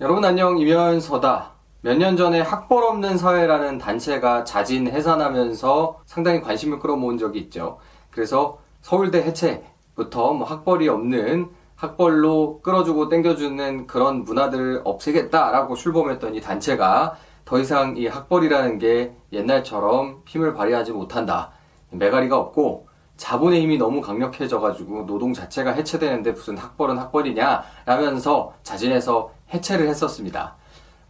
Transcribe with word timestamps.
여러분 0.00 0.24
안녕 0.24 0.58
이면서다. 0.58 1.50
몇 1.82 1.98
년 1.98 2.16
전에 2.16 2.40
학벌 2.40 2.82
없는 2.84 3.18
사회라는 3.18 3.76
단체가 3.76 4.44
자진 4.44 4.86
해산하면서 4.88 6.00
상당히 6.06 6.40
관심을 6.40 6.78
끌어모은 6.78 7.18
적이 7.18 7.40
있죠. 7.40 7.78
그래서 8.10 8.58
서울대 8.80 9.18
해체부터 9.22 10.32
뭐 10.32 10.46
학벌이 10.46 10.88
없는 10.88 11.50
학벌로 11.76 12.62
끌어주고 12.62 13.10
땡겨주는 13.10 13.86
그런 13.86 14.24
문화들을 14.24 14.80
없애겠다라고 14.84 15.74
출범했던 15.74 16.34
이 16.34 16.40
단체가 16.40 17.16
더 17.44 17.58
이상 17.58 17.98
이 17.98 18.06
학벌이라는 18.06 18.78
게 18.78 19.14
옛날처럼 19.32 20.22
힘을 20.26 20.54
발휘하지 20.54 20.92
못한다. 20.92 21.50
메가리가 21.90 22.38
없고 22.38 22.88
자본의 23.20 23.60
힘이 23.60 23.76
너무 23.76 24.00
강력해져가지고 24.00 25.04
노동 25.04 25.34
자체가 25.34 25.72
해체되는데 25.72 26.32
무슨 26.32 26.56
학벌은 26.56 26.96
학벌이냐 26.96 27.62
라면서 27.84 28.54
자진해서 28.62 29.30
해체를 29.52 29.88
했었습니다. 29.88 30.56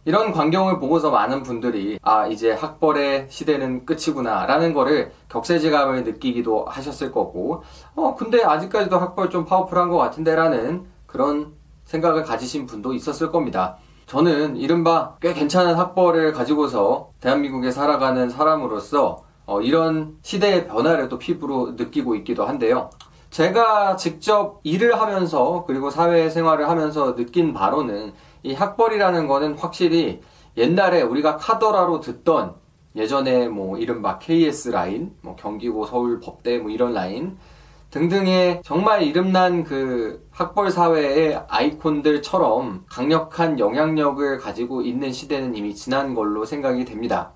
이런 0.03 0.33
광경을 0.33 0.79
보고서 0.79 1.09
많은 1.09 1.41
분들이 1.41 1.99
아 2.01 2.27
이제 2.27 2.51
학벌의 2.51 3.27
시대는 3.29 3.85
끝이구나 3.85 4.45
라는 4.45 4.73
거를 4.73 5.13
격세지감을 5.29 6.03
느끼기도 6.03 6.65
하셨을 6.65 7.13
거고 7.13 7.63
어 7.95 8.13
근데 8.15 8.43
아직까지도 8.43 8.97
학벌 8.97 9.29
좀 9.29 9.45
파워풀한 9.45 9.89
것 9.89 9.97
같은데 9.97 10.35
라는 10.35 10.87
그런 11.05 11.53
생각을 11.85 12.23
가지신 12.23 12.65
분도 12.65 12.93
있었을 12.93 13.31
겁니다. 13.31 13.77
저는 14.07 14.57
이른바 14.57 15.15
꽤 15.21 15.33
괜찮은 15.33 15.75
학벌을 15.75 16.33
가지고서 16.33 17.11
대한민국에 17.21 17.71
살아가는 17.71 18.29
사람으로서 18.29 19.30
어, 19.51 19.59
이런 19.59 20.17
시대의 20.21 20.67
변화를 20.67 21.09
또 21.09 21.19
피부로 21.19 21.71
느끼고 21.71 22.15
있기도 22.15 22.45
한데요. 22.45 22.89
제가 23.31 23.97
직접 23.97 24.61
일을 24.63 24.97
하면서 24.97 25.65
그리고 25.67 25.89
사회 25.89 26.29
생활을 26.29 26.69
하면서 26.69 27.15
느낀 27.15 27.53
바로는 27.53 28.13
이 28.43 28.53
학벌이라는 28.53 29.27
거는 29.27 29.57
확실히 29.57 30.21
옛날에 30.55 31.01
우리가 31.01 31.35
카더라로 31.35 31.99
듣던 31.99 32.55
예전에 32.95 33.49
뭐 33.49 33.77
이른바 33.77 34.19
KS 34.19 34.69
라인, 34.69 35.15
뭐 35.21 35.35
경기고 35.35 35.85
서울 35.85 36.21
법대 36.21 36.57
뭐 36.59 36.71
이런 36.71 36.93
라인 36.93 37.37
등등의 37.89 38.61
정말 38.63 39.01
이름난 39.03 39.65
그 39.65 40.25
학벌 40.31 40.71
사회의 40.71 41.43
아이콘들처럼 41.49 42.85
강력한 42.89 43.59
영향력을 43.59 44.37
가지고 44.37 44.81
있는 44.81 45.11
시대는 45.11 45.55
이미 45.55 45.75
지난 45.75 46.15
걸로 46.15 46.45
생각이 46.45 46.85
됩니다. 46.85 47.33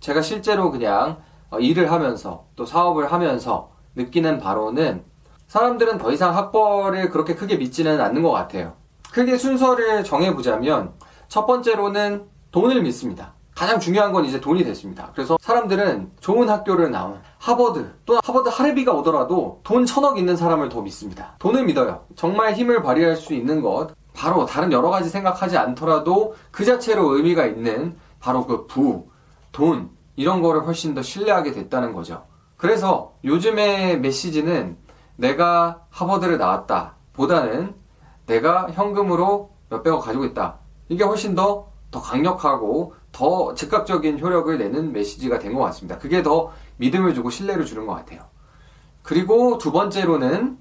제가 0.00 0.22
실제로 0.22 0.72
그냥 0.72 1.18
어, 1.18 1.31
일을 1.60 1.90
하면서 1.90 2.46
또 2.56 2.64
사업을 2.64 3.12
하면서 3.12 3.70
느끼는 3.94 4.38
바로는 4.38 5.04
사람들은 5.48 5.98
더 5.98 6.12
이상 6.12 6.34
학벌을 6.36 7.10
그렇게 7.10 7.34
크게 7.34 7.56
믿지는 7.56 8.00
않는 8.00 8.22
것 8.22 8.30
같아요. 8.30 8.74
크게 9.12 9.36
순서를 9.36 10.04
정해보자면 10.04 10.94
첫 11.28 11.46
번째로는 11.46 12.26
돈을 12.50 12.82
믿습니다. 12.82 13.34
가장 13.54 13.78
중요한 13.78 14.12
건 14.12 14.24
이제 14.24 14.40
돈이 14.40 14.64
됐습니다. 14.64 15.10
그래서 15.14 15.36
사람들은 15.40 16.12
좋은 16.20 16.48
학교를 16.48 16.90
나온 16.90 17.20
하버드 17.38 17.92
또 18.06 18.18
하버드 18.24 18.48
하레비가 18.48 18.92
오더라도 18.92 19.60
돈 19.62 19.84
천억 19.84 20.18
있는 20.18 20.36
사람을 20.36 20.70
더 20.70 20.80
믿습니다. 20.80 21.34
돈을 21.38 21.64
믿어요. 21.66 22.04
정말 22.16 22.54
힘을 22.54 22.82
발휘할 22.82 23.16
수 23.16 23.34
있는 23.34 23.60
것 23.60 23.88
바로 24.14 24.46
다른 24.46 24.72
여러 24.72 24.88
가지 24.90 25.10
생각하지 25.10 25.58
않더라도 25.58 26.34
그 26.50 26.64
자체로 26.64 27.14
의미가 27.16 27.46
있는 27.46 27.96
바로 28.20 28.46
그 28.46 28.66
부, 28.66 29.08
돈 29.52 29.90
이런 30.16 30.42
거를 30.42 30.66
훨씬 30.66 30.94
더 30.94 31.02
신뢰하게 31.02 31.52
됐다는 31.52 31.92
거죠. 31.92 32.24
그래서 32.56 33.14
요즘의 33.24 34.00
메시지는 34.00 34.76
내가 35.16 35.84
하버드를 35.90 36.38
나왔다 36.38 36.96
보다는 37.12 37.74
내가 38.26 38.68
현금으로 38.70 39.50
몇백억 39.68 40.00
가지고 40.00 40.24
있다. 40.24 40.58
이게 40.88 41.04
훨씬 41.04 41.34
더, 41.34 41.72
더 41.90 42.00
강력하고 42.00 42.94
더 43.10 43.54
즉각적인 43.54 44.20
효력을 44.20 44.56
내는 44.56 44.92
메시지가 44.92 45.38
된 45.38 45.54
것 45.54 45.60
같습니다. 45.64 45.98
그게 45.98 46.22
더 46.22 46.52
믿음을 46.76 47.14
주고 47.14 47.30
신뢰를 47.30 47.64
주는 47.64 47.86
것 47.86 47.94
같아요. 47.94 48.20
그리고 49.02 49.58
두 49.58 49.72
번째로는 49.72 50.58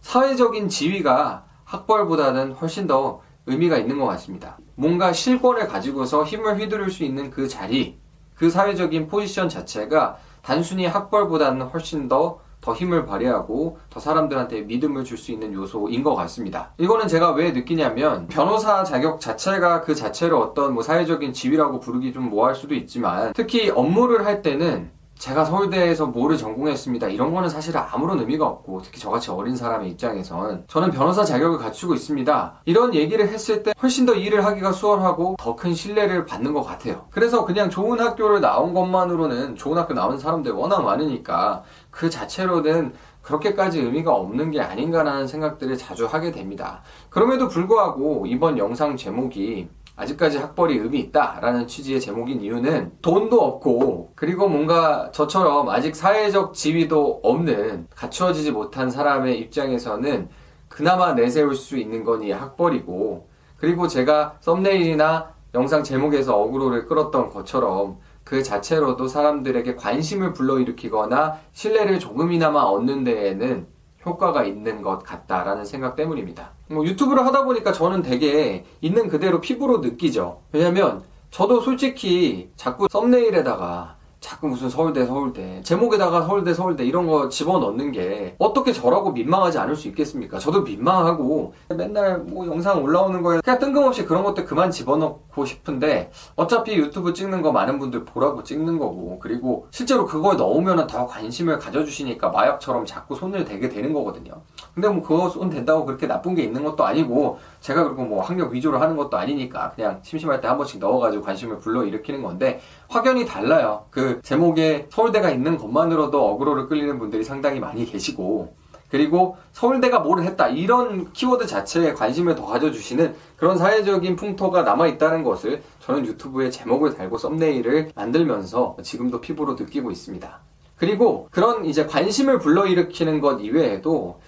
사회적인 0.00 0.68
지위가 0.68 1.44
학벌보다는 1.64 2.52
훨씬 2.52 2.86
더 2.86 3.20
의미가 3.46 3.76
있는 3.78 3.98
것 3.98 4.06
같습니다. 4.06 4.58
뭔가 4.76 5.12
실권을 5.12 5.68
가지고서 5.68 6.24
힘을 6.24 6.58
휘두를 6.58 6.90
수 6.90 7.04
있는 7.04 7.30
그 7.30 7.48
자리, 7.48 7.98
그 8.40 8.48
사회적인 8.48 9.06
포지션 9.08 9.50
자체가 9.50 10.16
단순히 10.40 10.86
학벌보다는 10.86 11.66
훨씬 11.66 12.08
더 12.08 12.40
더 12.60 12.74
힘을 12.74 13.06
발휘하고 13.06 13.78
더 13.88 14.00
사람들한테 14.00 14.62
믿음을 14.62 15.04
줄 15.04 15.20
수 15.20 15.32
있는 15.32 15.52
요소인 15.52 16.02
것 16.02 16.14
같습니다. 16.14 16.72
이거는 16.78 17.06
제가 17.06 17.32
왜 17.32 17.52
느끼냐면 17.52 18.26
변호사 18.28 18.84
자격 18.84 19.20
자체가 19.20 19.82
그 19.82 19.94
자체로 19.94 20.40
어떤 20.40 20.72
뭐 20.72 20.82
사회적인 20.82 21.34
지위라고 21.34 21.80
부르기 21.80 22.12
좀 22.12 22.30
뭐할 22.30 22.54
수도 22.54 22.74
있지만 22.74 23.32
특히 23.34 23.68
업무를 23.68 24.24
할 24.24 24.40
때는 24.40 24.90
제가 25.20 25.44
서울대에서 25.44 26.06
뭐를 26.06 26.38
전공했습니다. 26.38 27.08
이런 27.08 27.34
거는 27.34 27.50
사실 27.50 27.76
아무런 27.76 28.20
의미가 28.20 28.46
없고 28.46 28.80
특히 28.82 28.98
저같이 28.98 29.30
어린 29.30 29.54
사람의 29.54 29.90
입장에선 29.90 30.64
저는 30.66 30.90
변호사 30.92 31.24
자격을 31.24 31.58
갖추고 31.58 31.94
있습니다. 31.94 32.62
이런 32.64 32.94
얘기를 32.94 33.28
했을 33.28 33.62
때 33.62 33.74
훨씬 33.82 34.06
더 34.06 34.14
일을 34.14 34.46
하기가 34.46 34.72
수월하고 34.72 35.36
더 35.38 35.60
큰 35.60 35.74
신뢰를 35.74 36.24
받는 36.24 36.54
것 36.54 36.62
같아요. 36.62 37.04
그래서 37.10 37.44
그냥 37.44 37.68
좋은 37.68 38.00
학교를 38.00 38.40
나온 38.40 38.72
것만으로는 38.72 39.56
좋은 39.56 39.76
학교 39.76 39.92
나온 39.92 40.18
사람들 40.18 40.52
워낙 40.52 40.80
많으니까 40.80 41.64
그 41.90 42.08
자체로는 42.08 42.94
그렇게까지 43.20 43.78
의미가 43.78 44.14
없는 44.14 44.50
게 44.50 44.62
아닌가라는 44.62 45.26
생각들을 45.26 45.76
자주 45.76 46.06
하게 46.06 46.30
됩니다. 46.30 46.80
그럼에도 47.10 47.48
불구하고 47.48 48.24
이번 48.26 48.56
영상 48.56 48.96
제목이 48.96 49.68
아직까지 50.00 50.38
학벌이 50.38 50.78
의미 50.78 51.00
있다라는 51.00 51.66
취지의 51.66 52.00
제목인 52.00 52.40
이유는 52.40 52.92
돈도 53.02 53.40
없고 53.40 54.12
그리고 54.14 54.48
뭔가 54.48 55.10
저처럼 55.12 55.68
아직 55.68 55.94
사회적 55.94 56.54
지위도 56.54 57.20
없는 57.22 57.86
갖추어지지 57.94 58.52
못한 58.52 58.90
사람의 58.90 59.38
입장에서는 59.40 60.28
그나마 60.68 61.12
내세울 61.12 61.54
수 61.54 61.76
있는 61.76 62.04
건 62.04 62.22
이 62.22 62.30
학벌이고 62.32 63.28
그리고 63.56 63.88
제가 63.88 64.36
썸네일이나 64.40 65.32
영상 65.54 65.82
제목에서 65.82 66.36
어그로를 66.40 66.86
끌었던 66.86 67.30
것처럼 67.30 67.98
그 68.24 68.42
자체로도 68.42 69.08
사람들에게 69.08 69.74
관심을 69.76 70.32
불러일으키거나 70.32 71.38
신뢰를 71.52 71.98
조금이나마 71.98 72.60
얻는 72.60 73.04
데에는 73.04 73.66
효과가 74.04 74.44
있는 74.44 74.82
것 74.82 75.02
같다라는 75.04 75.64
생각 75.64 75.96
때문입니다. 75.96 76.52
뭐 76.68 76.84
유튜브를 76.84 77.26
하다 77.26 77.44
보니까 77.44 77.72
저는 77.72 78.02
되게 78.02 78.64
있는 78.80 79.08
그대로 79.08 79.40
피부로 79.40 79.78
느끼죠. 79.78 80.42
왜냐면 80.52 81.02
저도 81.30 81.60
솔직히 81.60 82.50
자꾸 82.56 82.88
썸네일에다가 82.90 83.96
자꾸 84.20 84.48
무슨 84.48 84.68
서울대 84.68 85.06
서울대 85.06 85.62
제목에다가 85.62 86.22
서울대 86.22 86.52
서울대 86.52 86.84
이런 86.84 87.06
거 87.06 87.30
집어넣는 87.30 87.90
게 87.92 88.34
어떻게 88.38 88.70
저라고 88.72 89.12
민망하지 89.12 89.58
않을 89.58 89.74
수 89.74 89.88
있겠습니까? 89.88 90.38
저도 90.38 90.60
민망하고 90.62 91.54
맨날 91.70 92.18
뭐 92.18 92.46
영상 92.46 92.82
올라오는 92.82 93.22
거에 93.22 93.40
그냥 93.40 93.58
뜬금없이 93.58 94.04
그런 94.04 94.22
것들 94.22 94.44
그만 94.44 94.70
집어넣고 94.70 95.46
싶은데 95.46 96.10
어차피 96.36 96.74
유튜브 96.74 97.14
찍는 97.14 97.40
거 97.40 97.50
많은 97.50 97.78
분들 97.78 98.04
보라고 98.04 98.42
찍는 98.42 98.78
거고 98.78 99.18
그리고 99.20 99.66
실제로 99.70 100.04
그걸 100.04 100.36
넣으면 100.36 100.86
더 100.86 101.06
관심을 101.06 101.58
가져주시니까 101.58 102.28
마약처럼 102.28 102.84
자꾸 102.84 103.14
손을 103.14 103.46
대게 103.46 103.70
되는 103.70 103.94
거거든요. 103.94 104.32
근데 104.74 104.88
뭐 104.88 105.02
그거 105.02 105.30
손 105.30 105.48
댄다고 105.48 105.86
그렇게 105.86 106.06
나쁜 106.06 106.34
게 106.34 106.42
있는 106.42 106.62
것도 106.62 106.84
아니고 106.84 107.38
제가 107.60 107.84
그리고 107.84 108.04
뭐 108.04 108.22
학력 108.22 108.52
위주로 108.52 108.78
하는 108.78 108.96
것도 108.96 109.16
아니니까 109.16 109.72
그냥 109.74 110.00
심심할 110.02 110.40
때 110.42 110.50
한 110.50 110.56
번씩 110.58 110.80
넣어가지고 110.80 111.22
관심을 111.22 111.60
불러일으키는 111.60 112.22
건데 112.22 112.60
확연히 112.88 113.24
달라요. 113.24 113.84
그 113.90 114.09
제목에 114.22 114.86
서울대가 114.90 115.30
있는 115.30 115.56
것만으로도 115.56 116.24
어그로를 116.32 116.68
끌리는 116.68 116.98
분들이 116.98 117.24
상당히 117.24 117.60
많이 117.60 117.84
계시고 117.84 118.54
그리고 118.90 119.36
서울대가 119.52 120.00
뭐를 120.00 120.24
했다 120.24 120.48
이런 120.48 121.12
키워드 121.12 121.46
자체에 121.46 121.94
관심을 121.94 122.34
더 122.34 122.44
가져주시는 122.44 123.14
그런 123.36 123.56
사회적인 123.56 124.16
풍토가 124.16 124.62
남아 124.62 124.88
있다는 124.88 125.22
것을 125.22 125.62
저는 125.80 126.06
유튜브에 126.06 126.50
제목을 126.50 126.94
달고 126.94 127.16
썸네일을 127.18 127.92
만들면서 127.94 128.76
지금도 128.82 129.20
피부로 129.20 129.54
느끼고 129.54 129.90
있습니다. 129.90 130.40
그리고 130.76 131.28
그런 131.30 131.66
이제 131.66 131.86
관심을 131.86 132.38
불러일으키는 132.38 133.20
것 133.20 133.40
이외에도 133.40 134.18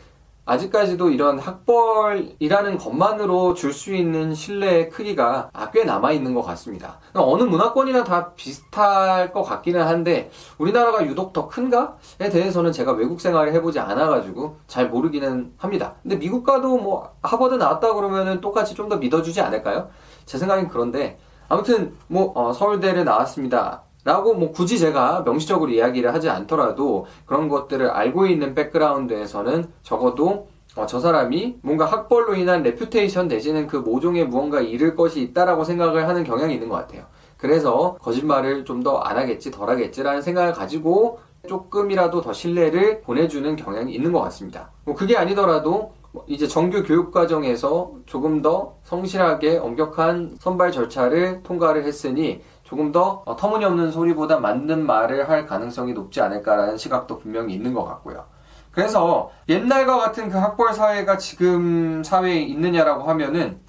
아직까지도 0.44 1.10
이런 1.10 1.38
학벌이라는 1.38 2.78
것만으로 2.78 3.54
줄 3.54 3.72
수 3.72 3.94
있는 3.94 4.34
신뢰의 4.34 4.90
크기가 4.90 5.48
아, 5.52 5.70
꽤 5.70 5.84
남아있는 5.84 6.34
것 6.34 6.42
같습니다. 6.42 6.98
어느 7.14 7.42
문화권이나 7.44 8.04
다 8.04 8.32
비슷할 8.34 9.32
것 9.32 9.42
같기는 9.42 9.80
한데 9.80 10.30
우리나라가 10.58 11.06
유독 11.06 11.32
더 11.32 11.48
큰가에 11.48 12.28
대해서는 12.30 12.72
제가 12.72 12.92
외국 12.92 13.20
생활을 13.20 13.52
해보지 13.54 13.78
않아가지고 13.80 14.56
잘 14.66 14.88
모르기는 14.90 15.54
합니다. 15.56 15.94
근데 16.02 16.16
미국 16.18 16.44
가도 16.44 16.76
뭐 16.76 17.14
하버드 17.22 17.54
나왔다 17.54 17.94
그러면은 17.94 18.40
똑같이 18.40 18.74
좀 18.74 18.88
더 18.88 18.96
믿어주지 18.96 19.40
않을까요? 19.40 19.88
제 20.26 20.36
생각엔 20.38 20.68
그런데 20.68 21.18
아무튼 21.48 21.94
뭐 22.08 22.32
어, 22.34 22.52
서울대를 22.52 23.04
나왔습니다. 23.04 23.84
라고 24.04 24.34
뭐 24.34 24.50
굳이 24.50 24.78
제가 24.78 25.22
명시적으로 25.24 25.70
이야기를 25.70 26.12
하지 26.12 26.28
않더라도 26.28 27.06
그런 27.24 27.48
것들을 27.48 27.88
알고 27.90 28.26
있는 28.26 28.54
백그라운드에서는 28.54 29.66
적어도 29.82 30.48
어, 30.74 30.86
저 30.86 30.98
사람이 31.00 31.58
뭔가 31.62 31.84
학벌로 31.84 32.34
인한 32.34 32.62
reputation 32.62 33.28
내지는 33.28 33.66
그 33.66 33.76
모종의 33.76 34.26
무언가 34.26 34.60
잃을 34.60 34.96
것이 34.96 35.20
있다라고 35.20 35.64
생각을 35.64 36.08
하는 36.08 36.24
경향이 36.24 36.54
있는 36.54 36.68
것 36.68 36.76
같아요. 36.76 37.04
그래서 37.36 37.96
거짓말을 38.00 38.64
좀 38.64 38.82
더 38.82 38.98
안 39.02 39.18
하겠지, 39.18 39.50
덜 39.50 39.68
하겠지라는 39.68 40.22
생각을 40.22 40.52
가지고 40.54 41.18
조금이라도 41.48 42.22
더 42.22 42.32
신뢰를 42.32 43.02
보내주는 43.02 43.54
경향이 43.56 43.92
있는 43.92 44.12
것 44.12 44.20
같습니다. 44.22 44.70
뭐 44.84 44.94
그게 44.94 45.16
아니더라도 45.16 45.92
이제 46.26 46.46
정규 46.46 46.82
교육 46.84 47.10
과정에서 47.10 47.92
조금 48.06 48.42
더 48.42 48.76
성실하게 48.84 49.58
엄격한 49.58 50.36
선발 50.40 50.70
절차를 50.72 51.42
통과를 51.42 51.84
했으니 51.84 52.42
조금 52.72 52.90
더 52.90 53.22
어, 53.26 53.36
터무니없는 53.36 53.92
소리보다 53.92 54.38
맞는 54.38 54.86
말을 54.86 55.28
할 55.28 55.44
가능성이 55.44 55.92
높지 55.92 56.22
않을까라는 56.22 56.78
시각도 56.78 57.18
분명히 57.18 57.52
있는 57.52 57.74
것 57.74 57.84
같고요. 57.84 58.24
그래서 58.70 59.30
옛날과 59.46 59.98
같은 59.98 60.30
그 60.30 60.38
학벌 60.38 60.72
사회가 60.72 61.18
지금 61.18 62.02
사회에 62.02 62.40
있느냐라고 62.40 63.02
하면은 63.10 63.60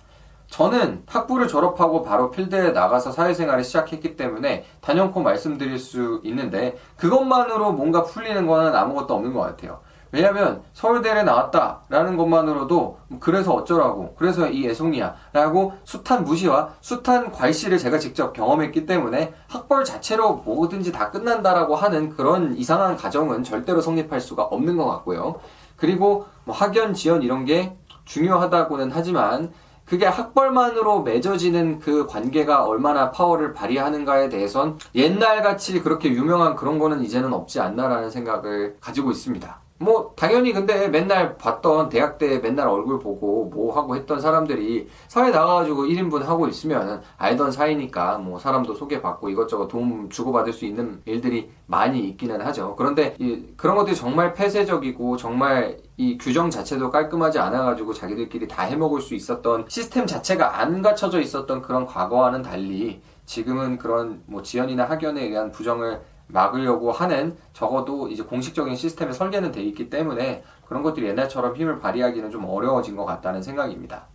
저는 0.48 1.04
학부를 1.06 1.50
졸업하고 1.50 2.04
바로 2.04 2.32
필드에 2.32 2.72
나가서 2.72 3.12
사회생활을 3.12 3.66
시작했기 3.66 4.16
때문에 4.16 4.64
단연코 4.80 5.20
말씀드릴 5.20 5.80
수 5.80 6.22
있는데 6.24 6.78
그것만으로 6.96 7.74
뭔가 7.74 8.04
풀리는 8.04 8.48
거는 8.48 8.74
아무것도 8.74 9.14
없는 9.14 9.34
것 9.34 9.42
같아요. 9.42 9.82
왜냐면 10.14 10.62
서울대를 10.74 11.26
나왔다라는 11.26 12.18
것만으로도 12.18 13.00
그래서 13.20 13.52
어쩌라고 13.52 14.14
그래서 14.16 14.48
이 14.48 14.68
애송이야 14.68 15.16
라고 15.34 15.74
숱한 15.86 16.24
무시와 16.24 16.76
숱한 16.82 17.32
괄시를 17.32 17.80
제가 17.80 17.98
직접 17.98 18.32
경험했기 18.32 18.86
때문에 18.86 19.34
학벌 19.48 19.84
자체로 19.84 20.36
뭐든지 20.46 20.92
다 20.92 21.10
끝난다라고 21.10 21.76
하는 21.76 22.12
그런 22.12 22.56
이상한 22.56 22.96
가정은 22.96 23.44
절대로 23.44 23.82
성립할 23.82 24.22
수가 24.22 24.44
없는 24.44 24.78
것 24.78 24.86
같고요. 24.86 25.40
그리고 25.78 26.28
뭐 26.46 26.56
학연, 26.56 26.94
지연 26.94 27.24
이런 27.24 27.44
게 27.44 27.76
중요하다고는 28.06 28.92
하지만 28.94 29.52
그게 29.84 30.06
학벌만으로 30.06 31.02
맺어지는 31.02 31.80
그 31.80 32.06
관계가 32.06 32.66
얼마나 32.66 33.10
파워를 33.10 33.54
발휘하는가에 33.56 34.30
대해선 34.30 34.78
옛날같이 34.94 35.82
그렇게 35.82 36.10
유명한 36.10 36.56
그런 36.56 36.78
거는 36.78 37.04
이제는 37.04 37.34
없지 37.34 37.60
않나라는 37.60 38.12
생각을 38.12 38.78
가지고 38.80 39.10
있습니다. 39.10 39.64
뭐 39.84 40.14
당연히 40.16 40.54
근데 40.54 40.88
맨날 40.88 41.38
봤던 41.38 41.90
대학 41.90 42.18
때 42.18 42.40
맨날 42.40 42.68
얼굴 42.68 43.00
보고 43.00 43.46
뭐 43.54 43.76
하고 43.76 43.96
했던 43.96 44.20
사람들이 44.20 44.88
사회 45.08 45.30
나가가지고 45.30 45.84
1인분 45.84 46.24
하고 46.24 46.48
있으면 46.48 47.02
알던 47.18 47.52
사이니까 47.52 48.18
뭐 48.20 48.40
사람도 48.40 48.74
소개받고 48.74 49.30
이것저것 49.30 49.68
도움 49.68 50.10
주고받을 50.10 50.54
수 50.54 50.66
있는 50.66 51.02
일들이 51.06 51.50
많이 51.66 52.00
있기는 52.08 52.42
하죠. 52.42 52.76
그런데 52.78 53.16
그런 53.58 53.76
것들이 53.76 53.96
정말 53.96 54.34
폐쇄적이고 54.34 55.18
정말 55.18 55.78
이 55.98 56.18
규정 56.18 56.50
자체도 56.50 56.90
깔끔하지 56.90 57.40
않아가지고 57.40 57.94
자기들끼리 57.94 58.48
다 58.48 58.64
해먹을 58.64 59.02
수 59.02 59.14
있었던 59.14 59.66
시스템 59.68 60.08
자체가 60.08 60.60
안 60.60 60.82
갖춰져 60.82 61.20
있었던 61.20 61.62
그런 61.62 61.86
과거와는 61.86 62.42
달리 62.42 63.02
지금은 63.26 63.78
그런 63.78 64.22
뭐 64.26 64.42
지연이나 64.42 64.86
학연에 64.86 65.24
의한 65.24 65.52
부정을 65.52 66.02
막으려고 66.28 66.92
하는 66.92 67.36
적어도 67.54 68.08
이제 68.08 68.24
공식적인 68.24 68.76
시스템의 68.76 69.14
설계는 69.14 69.52
돼 69.52 69.62
있기 69.62 69.90
때문에 69.90 70.44
그런 70.66 70.84
것들이 70.84 71.08
옛날처럼 71.08 71.56
힘을 71.56 71.80
발휘하기는 71.80 72.32
좀 72.32 72.46
어려워진 72.46 72.96
것 72.96 73.06
같다는 73.06 73.42
생각입니다. 73.42 74.08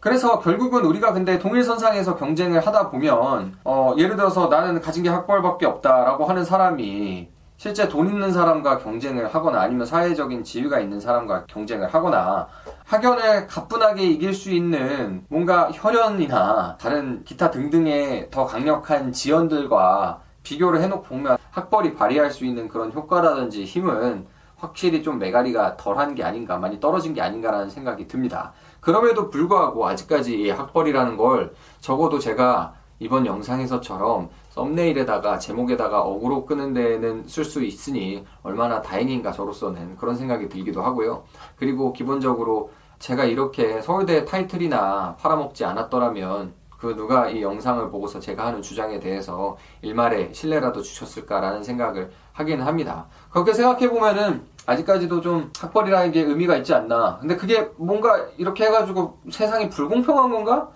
그래서 0.00 0.40
결국은 0.40 0.84
우리가 0.84 1.12
근데 1.12 1.38
동일선상에서 1.38 2.16
경쟁을 2.16 2.66
하다 2.66 2.90
보면 2.90 3.56
어, 3.64 3.94
예를 3.96 4.16
들어서 4.16 4.48
나는 4.48 4.80
가진 4.80 5.04
게 5.04 5.08
학벌밖에 5.08 5.64
없다라고 5.64 6.24
하는 6.24 6.44
사람이 6.44 7.30
실제 7.56 7.88
돈 7.88 8.08
있는 8.08 8.32
사람과 8.32 8.78
경쟁을 8.78 9.32
하거나 9.32 9.60
아니면 9.60 9.86
사회적인 9.86 10.42
지위가 10.42 10.80
있는 10.80 10.98
사람과 10.98 11.44
경쟁을 11.46 11.94
하거나 11.94 12.48
학연을 12.84 13.46
가뿐하게 13.46 14.02
이길 14.02 14.34
수 14.34 14.50
있는 14.50 15.24
뭔가 15.28 15.70
혈연이나 15.72 16.78
다른 16.80 17.22
기타 17.22 17.52
등등의 17.52 18.30
더 18.32 18.44
강력한 18.46 19.12
지연들과 19.12 20.20
비교를 20.42 20.80
해놓고 20.82 21.02
보면 21.02 21.38
학벌이 21.50 21.94
발휘할 21.94 22.30
수 22.30 22.44
있는 22.44 22.68
그런 22.68 22.92
효과라든지 22.92 23.64
힘은 23.64 24.26
확실히 24.56 25.02
좀 25.02 25.18
메가리가 25.18 25.76
덜한 25.76 26.14
게 26.14 26.22
아닌가, 26.22 26.56
많이 26.56 26.78
떨어진 26.78 27.14
게 27.14 27.20
아닌가라는 27.20 27.68
생각이 27.68 28.06
듭니다. 28.06 28.52
그럼에도 28.80 29.28
불구하고 29.28 29.86
아직까지 29.86 30.50
학벌이라는 30.50 31.16
걸 31.16 31.54
적어도 31.80 32.18
제가 32.20 32.74
이번 33.00 33.26
영상에서처럼 33.26 34.30
썸네일에다가 34.50 35.40
제목에다가 35.40 36.02
어그로 36.02 36.46
끄는 36.46 36.72
데는 36.72 37.26
쓸 37.26 37.44
수 37.44 37.64
있으니 37.64 38.24
얼마나 38.44 38.80
다행인가 38.80 39.32
저로서는 39.32 39.96
그런 39.96 40.14
생각이 40.14 40.48
들기도 40.48 40.82
하고요. 40.82 41.24
그리고 41.56 41.92
기본적으로 41.92 42.70
제가 43.00 43.24
이렇게 43.24 43.80
서울대 43.82 44.24
타이틀이나 44.24 45.16
팔아먹지 45.16 45.64
않았더라면 45.64 46.52
그 46.82 46.96
누가 46.96 47.28
이 47.28 47.40
영상을 47.40 47.88
보고서 47.92 48.18
제가 48.18 48.46
하는 48.46 48.60
주장에 48.60 48.98
대해서 48.98 49.56
일말의 49.82 50.34
신뢰라도 50.34 50.82
주셨을까라는 50.82 51.62
생각을 51.62 52.10
하기는 52.32 52.66
합니다. 52.66 53.06
그렇게 53.30 53.52
생각해 53.52 53.88
보면은 53.88 54.44
아직까지도 54.66 55.20
좀 55.20 55.52
학벌이라는 55.60 56.10
게 56.10 56.22
의미가 56.22 56.56
있지 56.56 56.74
않나. 56.74 57.18
근데 57.20 57.36
그게 57.36 57.70
뭔가 57.76 58.26
이렇게 58.36 58.64
해가지고 58.64 59.20
세상이 59.30 59.70
불공평한 59.70 60.32
건가? 60.32 60.70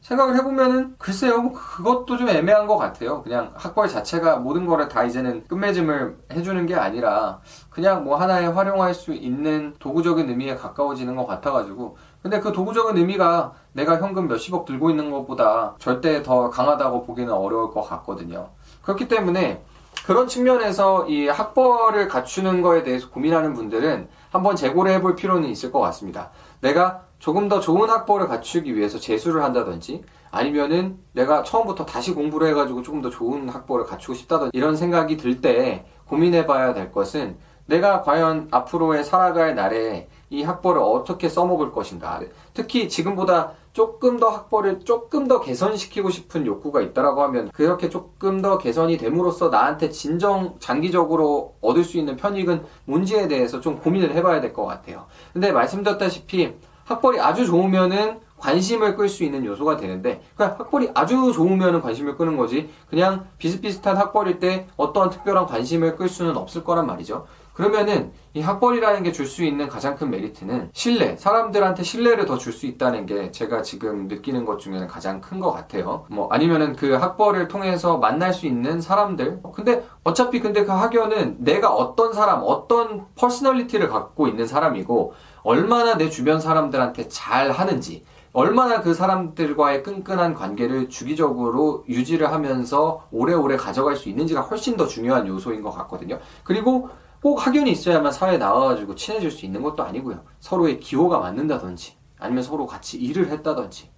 생각을 0.00 0.34
해보면은 0.34 0.96
글쎄요 0.98 1.40
뭐 1.40 1.52
그것도 1.52 2.16
좀 2.16 2.28
애매한 2.28 2.66
것 2.66 2.76
같아요 2.76 3.22
그냥 3.22 3.52
학벌 3.54 3.88
자체가 3.88 4.36
모든 4.38 4.66
거를 4.66 4.88
다 4.88 5.04
이제는 5.04 5.46
끝맺음을 5.46 6.18
해주는 6.32 6.66
게 6.66 6.74
아니라 6.74 7.40
그냥 7.70 8.02
뭐 8.02 8.16
하나에 8.16 8.46
활용할 8.46 8.94
수 8.94 9.14
있는 9.14 9.76
도구적인 9.78 10.28
의미에 10.28 10.56
가까워지는 10.56 11.14
것 11.14 11.26
같아가지고 11.26 11.96
근데 12.20 12.40
그 12.40 12.52
도구적인 12.52 12.96
의미가 12.96 13.52
내가 13.72 13.98
현금 13.98 14.28
몇십억 14.28 14.64
들고 14.64 14.90
있는 14.90 15.10
것보다 15.10 15.74
절대 15.78 16.22
더 16.22 16.50
강하다고 16.50 17.04
보기는 17.04 17.32
어려울 17.32 17.70
것 17.70 17.82
같거든요 17.82 18.50
그렇기 18.82 19.08
때문에 19.08 19.62
그런 20.06 20.26
측면에서 20.26 21.06
이 21.06 21.28
학벌을 21.28 22.08
갖추는 22.08 22.60
거에 22.62 22.82
대해서 22.82 23.08
고민하는 23.10 23.54
분들은 23.54 24.08
한번 24.30 24.56
재고를 24.56 24.90
해볼 24.94 25.14
필요는 25.14 25.48
있을 25.48 25.70
것 25.70 25.78
같습니다. 25.80 26.30
내가 26.60 27.02
조금 27.20 27.48
더 27.48 27.60
좋은 27.60 27.88
학벌을 27.88 28.26
갖추기 28.26 28.74
위해서 28.74 28.98
재수를 28.98 29.44
한다든지 29.44 30.02
아니면은 30.32 30.98
내가 31.12 31.44
처음부터 31.44 31.86
다시 31.86 32.14
공부를 32.14 32.48
해가지고 32.48 32.82
조금 32.82 33.00
더 33.00 33.10
좋은 33.10 33.48
학벌을 33.48 33.84
갖추고 33.84 34.14
싶다든지 34.14 34.50
이런 34.54 34.74
생각이 34.76 35.16
들 35.18 35.40
때 35.40 35.84
고민해 36.08 36.46
봐야 36.46 36.74
될 36.74 36.90
것은 36.90 37.36
내가 37.66 38.02
과연 38.02 38.48
앞으로의 38.50 39.04
살아갈 39.04 39.54
날에 39.54 40.08
이 40.32 40.42
학벌을 40.42 40.80
어떻게 40.80 41.28
써먹을 41.28 41.72
것인가. 41.72 42.20
특히 42.54 42.88
지금보다 42.88 43.52
조금 43.74 44.18
더 44.18 44.30
학벌을 44.30 44.80
조금 44.80 45.28
더 45.28 45.40
개선시키고 45.40 46.08
싶은 46.08 46.46
욕구가 46.46 46.80
있다라고 46.80 47.22
하면 47.24 47.50
그렇게 47.52 47.90
조금 47.90 48.40
더 48.40 48.56
개선이 48.56 48.96
됨으로써 48.96 49.50
나한테 49.50 49.90
진정 49.90 50.54
장기적으로 50.58 51.56
얻을 51.60 51.84
수 51.84 51.98
있는 51.98 52.16
편익은 52.16 52.64
뭔지에 52.86 53.28
대해서 53.28 53.60
좀 53.60 53.78
고민을 53.78 54.14
해봐야 54.14 54.40
될 54.40 54.54
것 54.54 54.64
같아요. 54.64 55.04
근데 55.34 55.52
말씀드렸다시피 55.52 56.54
학벌이 56.84 57.20
아주 57.20 57.44
좋으면은 57.46 58.20
관심을 58.38 58.96
끌 58.96 59.08
수 59.08 59.24
있는 59.24 59.44
요소가 59.44 59.76
되는데 59.76 60.20
그냥 60.34 60.56
학벌이 60.58 60.90
아주 60.94 61.32
좋으면 61.32 61.80
관심을 61.80 62.16
끄는 62.16 62.36
거지 62.36 62.70
그냥 62.90 63.26
비슷비슷한 63.38 63.96
학벌일 63.96 64.40
때 64.40 64.66
어떠한 64.76 65.10
특별한 65.10 65.46
관심을 65.46 65.96
끌 65.96 66.08
수는 66.08 66.36
없을 66.36 66.64
거란 66.64 66.86
말이죠. 66.86 67.26
그러면은 67.54 68.12
이 68.34 68.40
학벌이라는 68.40 69.02
게 69.02 69.12
줄 69.12 69.26
수 69.26 69.44
있는 69.44 69.68
가장 69.68 69.94
큰 69.94 70.10
메리트는 70.10 70.70
신뢰, 70.72 71.16
사람들한테 71.16 71.82
신뢰를 71.82 72.24
더 72.24 72.38
줄 72.38 72.52
수 72.52 72.66
있다는 72.66 73.04
게 73.06 73.30
제가 73.30 73.62
지금 73.62 74.08
느끼는 74.08 74.44
것 74.46 74.58
중에는 74.58 74.86
가장 74.88 75.20
큰 75.20 75.38
것 75.38 75.52
같아요. 75.52 76.06
뭐 76.08 76.28
아니면은 76.30 76.74
그 76.76 76.94
학벌을 76.94 77.48
통해서 77.48 77.98
만날 77.98 78.32
수 78.32 78.46
있는 78.46 78.80
사람들. 78.80 79.40
근데 79.54 79.84
어차피 80.04 80.40
근데 80.40 80.64
그 80.64 80.72
학연은 80.72 81.36
내가 81.40 81.70
어떤 81.74 82.12
사람, 82.12 82.42
어떤 82.44 83.06
personality를 83.16 83.88
갖고 83.88 84.28
있는 84.28 84.46
사람이고 84.46 85.12
얼마나 85.42 85.96
내 85.96 86.08
주변 86.08 86.40
사람들한테 86.40 87.08
잘 87.08 87.50
하는지, 87.50 88.04
얼마나 88.32 88.80
그 88.80 88.94
사람들과의 88.94 89.82
끈끈한 89.82 90.32
관계를 90.34 90.88
주기적으로 90.88 91.84
유지를 91.88 92.32
하면서 92.32 93.06
오래오래 93.10 93.56
가져갈 93.58 93.96
수 93.96 94.08
있는지가 94.08 94.40
훨씬 94.42 94.76
더 94.76 94.86
중요한 94.86 95.26
요소인 95.26 95.60
것 95.60 95.70
같거든요. 95.72 96.18
그리고 96.44 96.88
꼭 97.22 97.46
학연이 97.46 97.70
있어야만 97.70 98.10
사회에 98.10 98.36
나와가지고 98.36 98.96
친해질 98.96 99.30
수 99.30 99.46
있는 99.46 99.62
것도 99.62 99.84
아니고요. 99.84 100.24
서로의 100.40 100.80
기호가 100.80 101.20
맞는다든지, 101.20 101.94
아니면 102.18 102.42
서로 102.42 102.66
같이 102.66 102.98
일을 102.98 103.28
했다든지, 103.28 103.90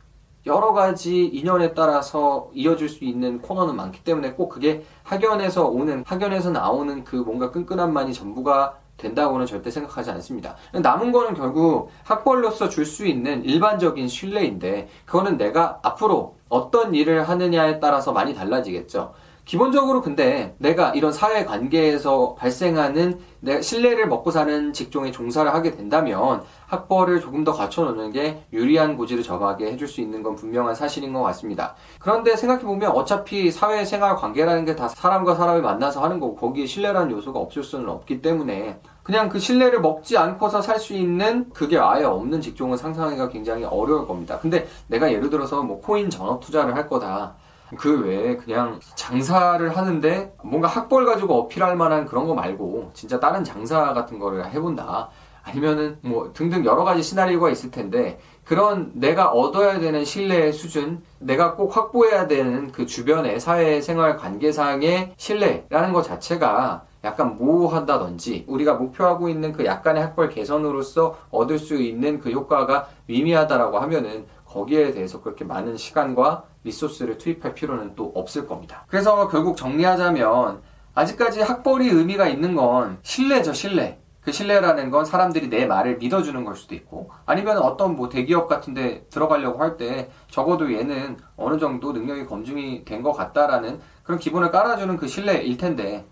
여러 0.44 0.74
가지 0.74 1.24
인연에 1.24 1.72
따라서 1.72 2.50
이어질 2.52 2.90
수 2.90 3.04
있는 3.04 3.40
코너는 3.40 3.76
많기 3.76 4.04
때문에 4.04 4.34
꼭 4.34 4.50
그게 4.50 4.84
학연에서 5.04 5.68
오는, 5.68 6.04
학연에서 6.06 6.50
나오는 6.50 7.02
그 7.02 7.16
뭔가 7.16 7.50
끈끈함만이 7.50 8.12
전부가 8.12 8.76
된다고는 8.98 9.46
절대 9.46 9.70
생각하지 9.70 10.10
않습니다. 10.10 10.56
남은 10.72 11.10
거는 11.10 11.32
결국 11.34 11.90
학벌로서 12.04 12.68
줄 12.68 12.84
수 12.84 13.06
있는 13.06 13.42
일반적인 13.42 14.06
신뢰인데 14.06 14.88
그거는 15.06 15.38
내가 15.38 15.80
앞으로 15.82 16.36
어떤 16.50 16.94
일을 16.94 17.26
하느냐에 17.26 17.80
따라서 17.80 18.12
많이 18.12 18.34
달라지겠죠. 18.34 19.14
기본적으로 19.44 20.00
근데 20.00 20.54
내가 20.58 20.90
이런 20.94 21.12
사회 21.12 21.44
관계에서 21.44 22.34
발생하는 22.34 23.20
내 23.40 23.60
신뢰를 23.60 24.08
먹고 24.08 24.30
사는 24.30 24.72
직종에 24.72 25.10
종사를 25.10 25.52
하게 25.52 25.72
된다면 25.72 26.42
학벌을 26.66 27.20
조금 27.20 27.44
더 27.44 27.52
갖춰놓는 27.52 28.12
게 28.12 28.42
유리한 28.54 28.96
고지를 28.96 29.22
정하게 29.22 29.66
해줄 29.70 29.86
수 29.86 30.00
있는 30.00 30.22
건 30.22 30.34
분명한 30.34 30.74
사실인 30.74 31.12
것 31.12 31.22
같습니다. 31.24 31.74
그런데 31.98 32.36
생각해보면 32.36 32.92
어차피 32.92 33.50
사회생활 33.50 34.16
관계라는 34.16 34.64
게 34.64 34.74
다 34.74 34.88
사람과 34.88 35.34
사람을 35.34 35.60
만나서 35.62 36.02
하는 36.02 36.18
거고 36.18 36.34
거기에 36.36 36.64
신뢰라는 36.66 37.10
요소가 37.12 37.38
없을 37.38 37.62
수는 37.62 37.88
없기 37.88 38.22
때문에 38.22 38.80
그냥 39.02 39.28
그 39.28 39.38
신뢰를 39.38 39.82
먹지 39.82 40.16
않고서 40.16 40.62
살 40.62 40.78
수 40.80 40.94
있는 40.94 41.50
그게 41.52 41.78
아예 41.78 42.04
없는 42.04 42.40
직종은 42.40 42.76
상상하기가 42.78 43.28
굉장히 43.28 43.64
어려울 43.64 44.06
겁니다. 44.08 44.38
근데 44.40 44.66
내가 44.88 45.12
예를 45.12 45.28
들어서 45.30 45.62
뭐 45.62 45.80
코인 45.80 46.08
전업 46.10 46.40
투자를 46.40 46.74
할 46.74 46.88
거다. 46.88 47.34
그 47.76 48.04
외에 48.04 48.36
그냥 48.36 48.78
장사를 48.94 49.76
하는데 49.76 50.34
뭔가 50.42 50.68
학벌 50.68 51.06
가지고 51.06 51.34
어필할 51.40 51.76
만한 51.76 52.06
그런 52.06 52.26
거 52.26 52.34
말고 52.34 52.90
진짜 52.94 53.18
다른 53.18 53.42
장사 53.44 53.92
같은 53.94 54.18
거를 54.18 54.50
해본다. 54.50 55.08
아니면은 55.42 55.98
뭐 56.00 56.32
등등 56.32 56.64
여러 56.64 56.84
가지 56.84 57.02
시나리오가 57.02 57.50
있을 57.50 57.70
텐데 57.70 58.18
그런 58.44 58.92
내가 58.94 59.30
얻어야 59.30 59.78
되는 59.78 60.04
신뢰의 60.04 60.52
수준, 60.52 61.02
내가 61.18 61.54
꼭 61.54 61.76
확보해야 61.76 62.26
되는 62.26 62.72
그 62.72 62.86
주변의 62.86 63.40
사회생활 63.40 64.16
관계상의 64.16 65.14
신뢰라는 65.16 65.92
것 65.92 66.02
자체가 66.02 66.84
약간 67.04 67.36
모호하다든지 67.36 68.46
우리가 68.48 68.74
목표하고 68.74 69.28
있는 69.28 69.52
그 69.52 69.66
약간의 69.66 70.02
학벌 70.02 70.30
개선으로서 70.30 71.18
얻을 71.30 71.58
수 71.58 71.74
있는 71.76 72.20
그 72.20 72.30
효과가 72.30 72.88
미미하다라고 73.06 73.78
하면은 73.80 74.26
거기에 74.54 74.92
대해서 74.92 75.20
그렇게 75.20 75.44
많은 75.44 75.76
시간과 75.76 76.44
리소스를 76.62 77.18
투입할 77.18 77.54
필요는 77.54 77.96
또 77.96 78.12
없을 78.14 78.46
겁니다. 78.46 78.84
그래서 78.88 79.26
결국 79.28 79.56
정리하자면 79.56 80.62
아직까지 80.94 81.42
학벌이 81.42 81.88
의미가 81.88 82.28
있는 82.28 82.54
건 82.54 82.98
신뢰죠, 83.02 83.52
신뢰. 83.52 83.98
그 84.20 84.32
신뢰라는 84.32 84.90
건 84.90 85.04
사람들이 85.04 85.48
내 85.50 85.66
말을 85.66 85.98
믿어주는 85.98 86.44
걸 86.44 86.54
수도 86.56 86.74
있고 86.74 87.10
아니면 87.26 87.58
어떤 87.58 87.94
뭐 87.94 88.08
대기업 88.08 88.48
같은데 88.48 89.04
들어가려고 89.10 89.60
할 89.60 89.76
때 89.76 90.08
적어도 90.30 90.72
얘는 90.72 91.18
어느 91.36 91.58
정도 91.58 91.92
능력이 91.92 92.24
검증이 92.24 92.84
된 92.86 93.02
것 93.02 93.12
같다라는 93.12 93.80
그런 94.02 94.18
기본을 94.18 94.50
깔아주는 94.50 94.96
그 94.96 95.08
신뢰일 95.08 95.58
텐데 95.58 96.06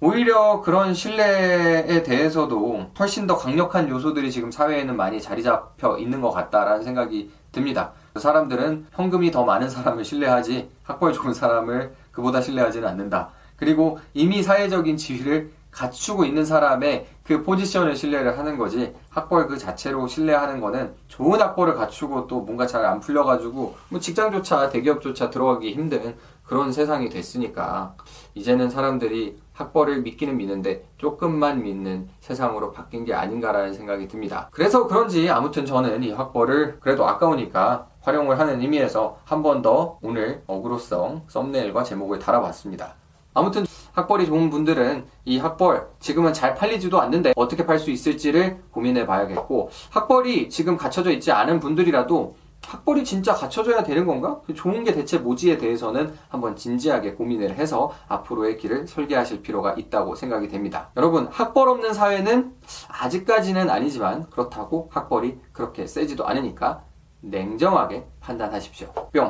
오히려 0.00 0.60
그런 0.60 0.94
신뢰에 0.94 2.04
대해서도 2.04 2.92
훨씬 2.96 3.26
더 3.26 3.36
강력한 3.36 3.88
요소들이 3.88 4.30
지금 4.30 4.52
사회에는 4.52 4.96
많이 4.96 5.20
자리 5.20 5.42
잡혀 5.42 5.98
있는 5.98 6.20
것 6.20 6.30
같다라는 6.30 6.84
생각이 6.84 7.32
듭니다. 7.50 7.90
그 8.12 8.20
사람들은 8.20 8.86
현금이 8.92 9.32
더 9.32 9.44
많은 9.44 9.68
사람을 9.68 10.04
신뢰하지 10.04 10.70
학벌 10.84 11.12
좋은 11.12 11.34
사람을 11.34 11.92
그보다 12.12 12.40
신뢰하지는 12.40 12.86
않는다. 12.86 13.30
그리고 13.56 13.98
이미 14.14 14.40
사회적인 14.40 14.96
지위를 14.96 15.50
갖추고 15.78 16.24
있는 16.24 16.44
사람의 16.44 17.06
그 17.22 17.42
포지션을 17.44 17.94
신뢰를 17.94 18.36
하는 18.36 18.58
거지 18.58 18.92
학벌 19.10 19.46
그 19.46 19.56
자체로 19.56 20.08
신뢰하는 20.08 20.60
거는 20.60 20.94
좋은 21.06 21.40
학벌을 21.40 21.74
갖추고 21.74 22.26
또 22.26 22.40
뭔가 22.40 22.66
잘 22.66 22.84
안 22.84 23.00
풀려가지고 23.00 23.76
뭐 23.90 24.00
직장조차 24.00 24.70
대기업조차 24.70 25.30
들어가기 25.30 25.72
힘든 25.72 26.16
그런 26.44 26.72
세상이 26.72 27.10
됐으니까 27.10 27.94
이제는 28.34 28.70
사람들이 28.70 29.38
학벌을 29.52 30.00
믿기는 30.02 30.36
믿는데 30.36 30.84
조금만 30.96 31.62
믿는 31.62 32.08
세상으로 32.20 32.72
바뀐 32.72 33.04
게 33.04 33.12
아닌가라는 33.12 33.74
생각이 33.74 34.08
듭니다. 34.08 34.48
그래서 34.52 34.86
그런지 34.86 35.28
아무튼 35.28 35.66
저는 35.66 36.02
이 36.04 36.12
학벌을 36.12 36.78
그래도 36.80 37.06
아까우니까 37.06 37.88
활용을 38.00 38.38
하는 38.38 38.60
의미에서 38.62 39.18
한 39.24 39.42
번 39.42 39.60
더 39.62 39.98
오늘 40.02 40.42
어그로성 40.46 41.24
썸네일과 41.28 41.82
제목을 41.84 42.18
달아봤습니다. 42.20 42.94
아무튼 43.34 43.64
학벌이 43.92 44.26
좋은 44.26 44.50
분들은 44.50 45.06
이 45.24 45.38
학벌 45.38 45.88
지금은 46.00 46.32
잘 46.32 46.54
팔리지도 46.54 47.00
않는데 47.00 47.32
어떻게 47.36 47.66
팔 47.66 47.78
수 47.78 47.90
있을지를 47.90 48.62
고민해 48.70 49.06
봐야겠고 49.06 49.70
학벌이 49.90 50.48
지금 50.48 50.76
갖춰져 50.76 51.10
있지 51.10 51.32
않은 51.32 51.60
분들이라도 51.60 52.36
학벌이 52.66 53.04
진짜 53.04 53.34
갖춰져야 53.34 53.82
되는 53.82 54.04
건가? 54.04 54.40
그 54.46 54.52
좋은 54.52 54.84
게 54.84 54.92
대체 54.92 55.18
뭐지에 55.18 55.58
대해서는 55.58 56.12
한번 56.28 56.56
진지하게 56.56 57.14
고민을 57.14 57.54
해서 57.54 57.92
앞으로의 58.08 58.58
길을 58.58 58.86
설계하실 58.86 59.42
필요가 59.42 59.72
있다고 59.72 60.14
생각이 60.14 60.48
됩니다. 60.48 60.90
여러분, 60.96 61.28
학벌 61.30 61.68
없는 61.68 61.94
사회는 61.94 62.52
아직까지는 62.88 63.70
아니지만 63.70 64.28
그렇다고 64.30 64.90
학벌이 64.92 65.38
그렇게 65.52 65.86
세지도 65.86 66.26
않으니까 66.26 66.82
냉정하게 67.20 68.06
판단하십시오. 68.20 68.92
뿅! 69.12 69.26